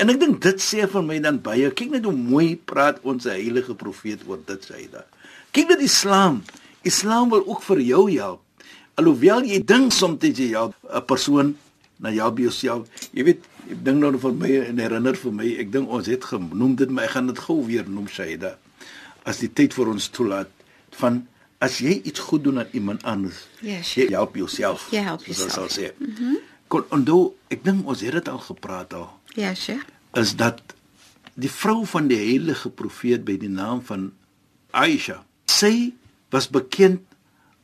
En 0.00 0.08
ek 0.08 0.20
dink 0.20 0.42
dit 0.42 0.60
sê 0.62 0.86
vir 0.88 1.02
my 1.02 1.18
dan 1.20 1.40
baie. 1.40 1.70
Kyk 1.70 1.90
net 1.90 2.04
hoe 2.04 2.14
mooi 2.16 2.56
praat 2.56 3.00
ons 3.02 3.24
heilige 3.24 3.74
profeet 3.74 4.20
oor 4.26 4.38
dit 4.46 4.68
sê 4.68 4.74
hy 4.74 4.88
daar. 4.92 5.08
Kyk 5.56 5.68
net 5.68 5.80
Islam. 5.80 6.42
Islam 6.82 7.30
wil 7.30 7.42
ook 7.46 7.62
vir 7.62 7.80
jou 7.80 8.04
help. 8.12 8.44
Alhoewel 8.98 9.44
jy 9.44 9.60
dink 9.64 9.92
soms 9.92 10.22
jy 10.22 10.50
help 10.54 10.74
'n 10.92 11.04
persoon 11.06 11.56
na 11.98 12.10
jou 12.10 12.30
by 12.32 12.42
jouself. 12.42 12.88
Jy 13.12 13.24
weet, 13.24 13.44
ek 13.70 13.84
dink 13.84 13.98
nou 14.00 14.18
vir 14.18 14.32
my 14.32 14.50
en 14.68 14.78
herinner 14.78 15.14
vir 15.16 15.32
my, 15.32 15.46
ek 15.60 15.72
dink 15.72 15.88
ons 15.90 16.06
het 16.06 16.24
genoem 16.24 16.74
dit, 16.76 16.88
maar 16.90 17.04
ek 17.04 17.10
gaan 17.10 17.26
dit 17.26 17.38
gou 17.38 17.66
weer 17.66 17.88
noem 17.88 18.08
Shaida. 18.08 18.58
As 19.24 19.38
die 19.38 19.48
tyd 19.52 19.74
vir 19.74 19.88
ons 19.88 20.08
toelaat 20.08 20.48
van 20.90 21.26
as 21.60 21.78
jy 21.78 22.00
iets 22.04 22.20
goed 22.20 22.42
doen 22.44 22.58
aan 22.58 22.66
iemand 22.72 23.02
anders, 23.04 23.46
Yes. 23.60 23.94
jy 23.94 24.08
help 24.10 24.34
jouself. 24.36 24.88
Jy 24.90 25.02
help 25.02 25.24
jouself. 25.24 25.52
sal 25.52 25.68
sê. 25.68 25.92
Mhm. 25.98 26.22
Mm 26.24 26.36
Kon 26.70 26.84
onthou, 26.90 27.34
ek 27.50 27.64
dink 27.64 27.86
ons 27.86 28.00
het 28.00 28.12
dit 28.12 28.28
al 28.28 28.38
gepraat 28.38 28.94
al 28.94 29.10
Ja, 29.34 29.54
Sheikh. 29.54 29.84
is 30.14 30.36
dat 30.36 30.60
die 31.34 31.50
vrou 31.50 31.84
van 31.86 32.06
die 32.08 32.16
heilige 32.16 32.70
profeet 32.70 33.24
by 33.24 33.36
die 33.36 33.48
naam 33.48 33.82
van 33.82 34.12
Aisha 34.70 35.24
sy 35.46 35.92
was 36.30 36.46
bekend 36.48 37.00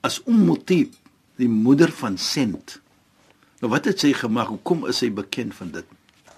as 0.03 0.21
Ummutib, 0.27 0.93
die 1.41 1.49
moeder 1.49 1.93
van 1.93 2.19
Sent. 2.19 2.79
Nou 3.61 3.71
wat 3.73 3.89
het 3.89 4.03
sy 4.03 4.13
gemaak? 4.17 4.51
Hoekom 4.53 4.87
is 4.91 5.01
sy 5.03 5.11
bekend 5.13 5.55
van 5.57 5.73
dit? 5.75 5.95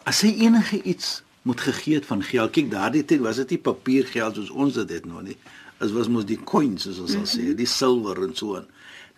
As 0.09 0.23
sy 0.23 0.33
enige 0.45 0.81
iets 0.83 1.19
moet 1.49 1.61
gegee 1.61 1.99
het 1.99 2.09
van 2.09 2.23
geld. 2.23 2.53
Kyk, 2.55 2.71
daardie 2.73 3.05
tyd 3.07 3.23
was 3.25 3.41
dit 3.43 3.57
nie 3.57 3.63
papiergeld 3.63 4.39
soos 4.39 4.51
ons 4.51 4.79
dit 4.81 4.91
het 4.99 5.07
nou 5.09 5.23
nie. 5.25 5.37
Dit 5.79 5.95
was 5.95 6.11
mos 6.11 6.27
die 6.29 6.41
coins 6.51 6.87
soos 6.87 6.99
ons 7.05 7.15
sal 7.15 7.27
sê, 7.27 7.45
mhm. 7.45 7.59
die 7.61 7.69
silwer 7.71 8.23
en 8.27 8.35
so 8.39 8.59
aan. 8.59 8.67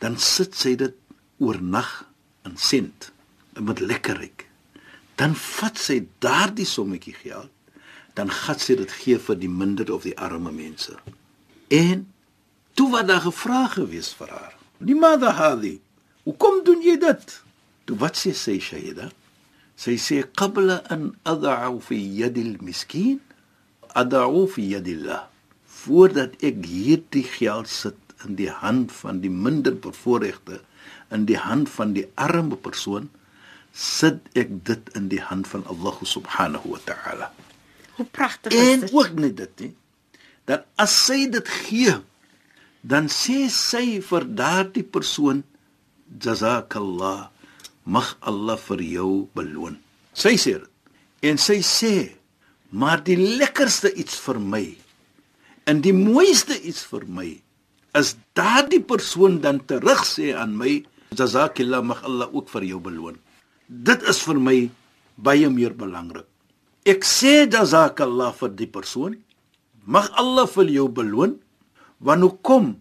Dan 0.01 0.19
sit 0.21 0.57
sy 0.57 0.77
dit 0.81 0.97
oornag 1.41 1.91
in 2.49 2.57
sent 2.61 3.11
met 3.59 3.81
lekker 3.81 4.21
ryk. 4.21 4.47
Dan 5.21 5.35
vat 5.37 5.81
sy 5.81 6.01
daardie 6.25 6.69
sommetjie 6.69 7.17
geld, 7.19 7.51
dan 8.17 8.31
gaan 8.33 8.61
sy 8.61 8.77
dit 8.81 8.93
gee 9.03 9.19
vir 9.21 9.37
die 9.39 9.51
minder 9.53 9.93
of 9.93 10.07
die 10.09 10.17
arme 10.17 10.53
mense. 10.53 10.97
En 11.73 12.07
toe 12.79 12.89
wat 12.93 13.09
daar 13.11 13.25
gevra 13.27 13.67
gewees 13.75 14.15
vir 14.17 14.33
haar. 14.33 14.57
Mother 14.81 15.33
hadi. 15.37 15.81
Hoekom 16.25 16.65
doen 16.65 16.83
jy 16.85 16.97
dit? 17.01 17.35
Toe 17.85 17.97
wat 18.01 18.17
sê 18.17 18.33
sy 18.37 18.59
Shaida? 18.63 19.11
Sy 19.81 19.97
sê 20.01 20.21
qabla 20.37 20.81
an 20.93 21.11
ad'u 21.29 21.81
fi 21.85 21.99
yadi 22.21 22.45
al-miskin 22.49 23.21
ad'u 23.97 24.47
fi 24.49 24.71
yadi 24.75 24.97
Allah. 25.01 25.27
Voordat 25.81 26.37
ek 26.45 26.65
hierdie 26.69 27.25
geld 27.25 27.69
sit 27.69 27.97
in 28.27 28.37
die 28.37 28.51
hand 28.53 28.93
van 28.93 29.23
die 29.25 29.33
minder 29.33 29.73
bevoorregte 29.73 30.61
in 31.11 31.25
die 31.29 31.41
hand 31.41 31.71
van 31.73 31.95
die 31.97 32.07
arme 32.21 32.57
persoon 32.57 33.09
sit 33.73 34.21
ek 34.37 34.53
dit 34.69 34.91
in 34.99 35.09
die 35.09 35.23
hand 35.23 35.49
van 35.49 35.65
Allah 35.73 35.97
subhanahu 36.05 36.75
wa 36.77 36.81
ta'ala. 36.85 37.31
Hoe 37.97 38.07
pragtig 38.07 38.53
is 38.53 38.61
dit? 38.61 38.91
En 38.91 38.97
ook 38.97 39.13
net 39.17 39.37
dit, 39.41 39.55
nie? 39.65 39.75
dat 40.51 40.67
as 40.81 40.95
sy 41.07 41.27
dit 41.31 41.51
gee, 41.67 41.95
dan 42.83 43.09
sê 43.13 43.49
sy 43.53 44.01
vir 44.05 44.25
daardie 44.25 44.85
persoon 44.85 45.43
jazakallah, 46.21 47.31
mag 47.85 48.17
Allah 48.21 48.59
vir 48.69 48.83
jou 48.83 49.13
beloon. 49.37 49.79
Sy 50.13 50.37
sê 50.41 50.59
dit. 50.59 50.69
En 51.23 51.37
sy 51.37 51.61
sê, 51.61 51.95
maar 52.73 53.03
die 53.05 53.19
lekkerste 53.19 53.91
iets 53.93 54.17
vir 54.25 54.39
my 54.41 54.65
en 55.69 55.83
die 55.85 55.93
mooiste 55.93 56.57
iets 56.57 56.87
vir 56.89 57.05
my 57.07 57.29
is 57.99 58.15
daardie 58.39 58.81
persoon 58.81 59.41
dan 59.45 59.61
terug 59.69 60.01
sê 60.07 60.31
aan 60.33 60.55
my 60.57 60.81
Jazakillah 61.11 61.83
mag 61.83 62.05
Allah 62.07 62.31
ook 62.31 62.47
vir 62.55 62.65
jou 62.69 62.79
beloon. 62.79 63.17
Dit 63.67 64.03
is 64.07 64.21
vir 64.23 64.39
my 64.39 64.59
baie 65.19 65.49
meer 65.51 65.75
belangrik. 65.75 66.27
Ek 66.87 67.03
sê 67.05 67.51
jazakallah 67.51 68.31
vir 68.39 68.53
die 68.55 68.69
persoon. 68.71 69.17
Mag 69.85 70.07
Allah 70.15 70.47
vir 70.47 70.71
jou 70.71 70.87
beloon. 70.87 71.35
Want 72.01 72.25
hoekom 72.25 72.73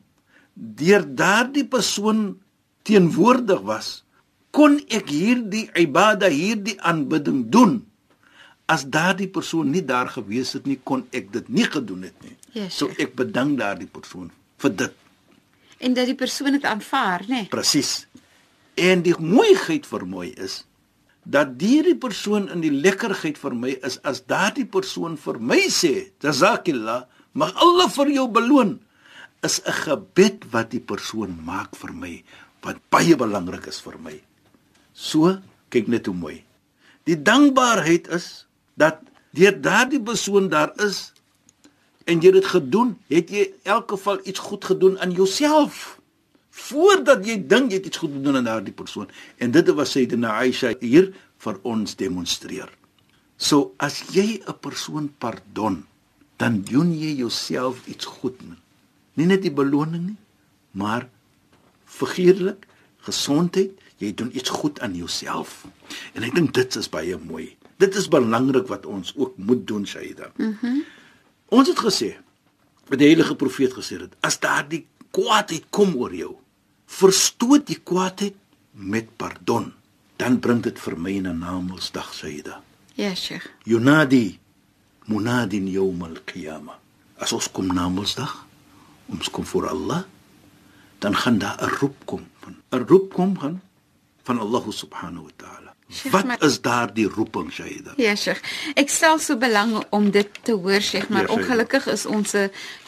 deur 0.53 1.03
daardie 1.15 1.65
persoon 1.67 2.39
teenwoordig 2.87 3.61
was, 3.67 3.89
kon 4.55 4.79
ek 4.89 5.11
hierdie 5.11 5.67
ibada, 5.77 6.29
hierdie 6.31 6.77
aanbidding 6.81 7.45
doen. 7.53 7.79
As 8.69 8.85
daardie 8.85 9.29
persoon 9.31 9.71
nie 9.73 9.83
daar 9.85 10.09
gewees 10.13 10.53
het 10.57 10.67
nie, 10.69 10.79
kon 10.83 11.05
ek 11.15 11.31
dit 11.33 11.49
nie 11.49 11.67
gedoen 11.67 12.07
het 12.07 12.25
nie. 12.25 12.35
Yes, 12.57 12.79
so 12.79 12.89
ek 13.01 13.15
bedank 13.17 13.57
daardie 13.59 13.89
persoon 13.89 14.29
vir 14.61 14.75
dit. 14.83 14.97
En 15.79 15.95
dat 15.95 16.09
die 16.09 16.17
persoon 16.17 16.57
dit 16.57 16.65
aanvaar, 16.67 17.23
nê? 17.27 17.45
Nee? 17.45 17.51
Presies. 17.53 18.03
En 18.79 19.03
die 19.05 19.15
mooiheid 19.15 19.87
vir 19.87 20.05
my 20.07 20.27
is 20.35 20.63
dat 21.29 21.59
hierdie 21.61 21.97
persoon 21.99 22.47
in 22.49 22.61
die 22.63 22.73
lekkerheid 22.73 23.37
vir 23.37 23.55
my 23.55 23.73
is 23.85 23.99
as 24.07 24.23
daardie 24.27 24.65
persoon 24.65 25.17
vir 25.17 25.39
my 25.39 25.61
sê, 25.69 26.11
"Jazakillah, 26.23 27.05
mag 27.33 27.53
Allah 27.55 27.89
vir 27.89 28.09
jou 28.11 28.27
beloon." 28.27 28.79
Is 29.41 29.61
'n 29.63 29.71
gebed 29.85 30.51
wat 30.51 30.71
die 30.71 30.83
persoon 30.83 31.39
maak 31.45 31.75
vir 31.75 31.93
my 31.93 32.23
wat 32.61 32.77
baie 32.91 33.15
belangrik 33.15 33.67
is 33.67 33.79
vir 33.79 33.97
my. 33.99 34.19
So, 34.93 35.39
kyk 35.69 35.87
net 35.87 36.05
hoe 36.05 36.15
mooi. 36.15 36.43
Die 37.07 37.15
dankbaarheid 37.15 38.07
is 38.07 38.45
dat 38.75 38.99
deur 39.31 39.55
daardie 39.61 40.01
persoon 40.01 40.49
daar 40.49 40.73
is 40.83 41.13
en 42.05 42.21
jy 42.21 42.31
dit 42.31 42.45
gedoen, 42.45 42.97
het 43.07 43.29
jy 43.29 43.45
in 43.45 43.55
elk 43.63 43.91
geval 43.91 44.19
iets 44.25 44.39
goed 44.39 44.65
gedoen 44.65 44.99
aan 44.99 45.11
jouself 45.11 45.99
voordat 46.59 47.23
jy 47.25 47.37
dink 47.47 47.71
jy 47.71 47.79
het 47.79 47.85
iets 47.85 48.01
goed 48.01 48.11
gedoen 48.17 48.35
aan 48.35 48.49
daardie 48.49 48.75
persoon. 48.75 49.07
En 49.37 49.51
dit 49.51 49.69
was 49.77 49.93
sy 49.95 50.05
dit 50.09 50.19
na 50.19 50.35
Aisha 50.41 50.73
hier 50.81 51.13
vir 51.39 51.59
ons 51.63 51.95
demonstreer. 51.95 52.67
So 53.37 53.73
as 53.79 54.03
jy 54.11 54.41
'n 54.43 54.59
persoon 54.59 55.13
pardon, 55.17 55.85
dan 56.37 56.61
doen 56.61 56.91
jy 56.91 57.15
jouself 57.15 57.87
iets 57.87 58.05
goed. 58.05 58.35
Nie 59.19 59.27
net 59.27 59.43
die 59.43 59.53
beloning 59.53 60.05
nie, 60.13 60.19
maar 60.79 61.09
figuurlik, 61.89 62.67
gesondheid, 63.07 63.75
jy 63.99 64.13
doen 64.15 64.29
iets 64.35 64.51
goed 64.61 64.79
aan 64.85 64.95
jouself. 64.95 65.65
En 66.15 66.23
ek 66.23 66.37
dink 66.37 66.53
dit 66.55 66.77
is 66.79 66.87
baie 66.91 67.17
mooi. 67.19 67.49
Dit 67.79 67.95
is 67.99 68.07
belangrik 68.11 68.69
wat 68.71 68.87
ons 68.87 69.11
ook 69.17 69.35
moet 69.37 69.65
doen, 69.67 69.85
Shaida. 69.87 70.31
Mhm. 70.37 70.55
Mm 70.61 70.87
ons 71.49 71.65
het 71.65 71.79
gesê, 71.81 72.11
wat 72.91 72.99
die 73.01 73.07
heilige 73.09 73.33
profeet 73.33 73.71
gesê 73.73 73.95
het, 73.97 74.11
as 74.21 74.35
daardie 74.37 74.83
kwaadheid 75.09 75.63
kom 75.73 75.95
oor 75.97 76.13
jou, 76.13 76.35
verstoot 76.85 77.65
die 77.65 77.79
kwaadheid 77.81 78.35
met 78.77 79.09
pardon, 79.17 79.71
dan 80.21 80.37
bring 80.37 80.61
dit 80.61 80.77
vir 80.77 80.97
my 80.99 81.15
'n 81.17 81.39
naamsdag 81.39 82.13
Sayyida. 82.13 82.61
Ja, 82.93 83.15
Sheikh. 83.15 83.49
Yunadi 83.65 84.37
munadin 85.07 85.67
yawm 85.67 86.03
al-qiyamah. 86.03 86.77
As 87.17 87.33
ons 87.33 87.51
kom 87.51 87.67
naamsdag, 87.67 88.45
ons 89.09 89.29
kom 89.29 89.45
voor 89.45 89.69
Allah, 89.69 90.03
dan 90.99 91.15
gaan 91.15 91.37
daar 91.37 91.57
'n 91.61 91.69
roep 91.79 91.95
kom, 92.05 92.27
'n 92.71 92.85
roep 92.87 93.13
kom 93.13 93.39
van 93.39 93.61
van 94.23 94.39
Allah 94.39 94.63
subhanahu 94.69 95.23
wa 95.23 95.33
ta'ala. 95.35 95.73
Wat 96.11 96.25
maar, 96.25 96.43
is 96.45 96.61
daar 96.61 96.93
die 96.93 97.07
roeping 97.07 97.51
Shaida? 97.51 97.93
Ja, 97.97 98.13
Sheikh. 98.15 98.41
Ek 98.77 98.91
stel 98.93 99.17
so 99.19 99.37
belang 99.41 99.71
om 99.89 100.11
dit 100.13 100.29
te 100.45 100.53
hoor, 100.53 100.81
Sheikh, 100.85 101.09
maar 101.09 101.25
ja, 101.25 101.33
ongelukkig 101.33 101.87
is 101.89 102.05
ons 102.05 102.35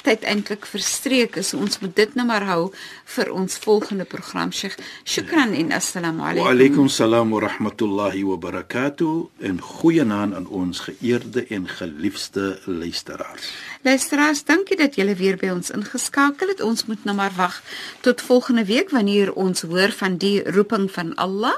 tyd 0.05 0.25
eintlik 0.27 0.65
verstreek. 0.65 1.37
So 1.43 1.57
ons 1.57 1.79
moet 1.79 1.95
dit 1.95 2.15
nou 2.15 2.25
maar 2.27 2.45
hou 2.49 2.71
vir 3.15 3.31
ons 3.31 3.57
volgende 3.63 4.05
program, 4.05 4.51
Sheikh. 4.51 4.77
Shukran 5.03 5.53
en 5.57 5.71
assalamu 5.71 6.21
alaykum. 6.21 6.45
Wa 6.45 6.53
alaykum 6.55 6.89
salaam 6.89 7.31
wa 7.35 7.41
rahmatullahi 7.45 8.23
wa 8.23 8.37
barakatuh. 8.37 9.29
En 9.39 9.61
goeienaand 9.61 10.35
aan 10.35 10.47
ons 10.47 10.79
geëerde 10.79 11.45
en 11.47 11.67
geliefde 11.67 12.59
luisteraars. 12.65 13.51
Luisteraars, 13.81 14.43
dankie 14.43 14.77
dat 14.77 14.95
julle 14.95 15.15
weer 15.15 15.37
by 15.41 15.49
ons 15.49 15.71
ingeskakel 15.73 16.53
het. 16.53 16.61
Ons 16.61 16.85
moet 16.85 17.03
nou 17.03 17.15
maar 17.17 17.33
wag 17.37 17.61
tot 18.05 18.21
volgende 18.21 18.65
week 18.65 18.89
wanneer 18.89 19.33
ons 19.33 19.61
hoor 19.61 19.91
van 19.91 20.17
die 20.21 20.41
roeping 20.51 20.91
van 20.91 21.15
Allah. 21.15 21.57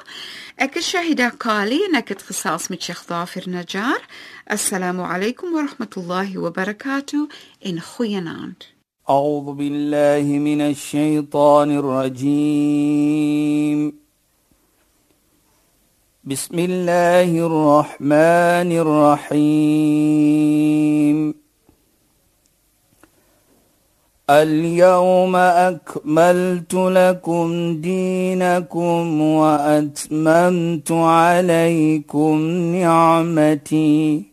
Ek 0.56 0.77
is 0.77 0.88
Shahida 0.88 1.32
Kali 1.38 1.79
en 1.88 1.97
ek 1.97 2.13
het 2.13 2.23
gesels 2.27 2.69
met 2.69 2.84
Sheikh 2.84 3.08
Dafir 3.10 3.47
Najjar. 3.49 4.03
السلام 4.51 5.01
عليكم 5.01 5.53
ورحمة 5.53 5.88
الله 5.97 6.38
وبركاته. 6.38 7.27
إن 7.65 7.79
خيانات 7.79 8.63
أعوذ 9.10 9.53
بالله 9.53 10.39
من 10.39 10.62
الشيطان 10.62 11.71
الرجيم. 11.77 13.13
بسم 16.23 16.60
الله 16.60 17.45
الرحمن 17.47 18.71
الرحيم. 19.32 20.13
اليوم 24.29 25.36
أكملت 25.36 26.73
لكم 26.73 27.77
دينكم 27.82 29.21
وأتممت 29.21 30.91
عليكم 30.91 32.38
نعمتي. 32.75 34.33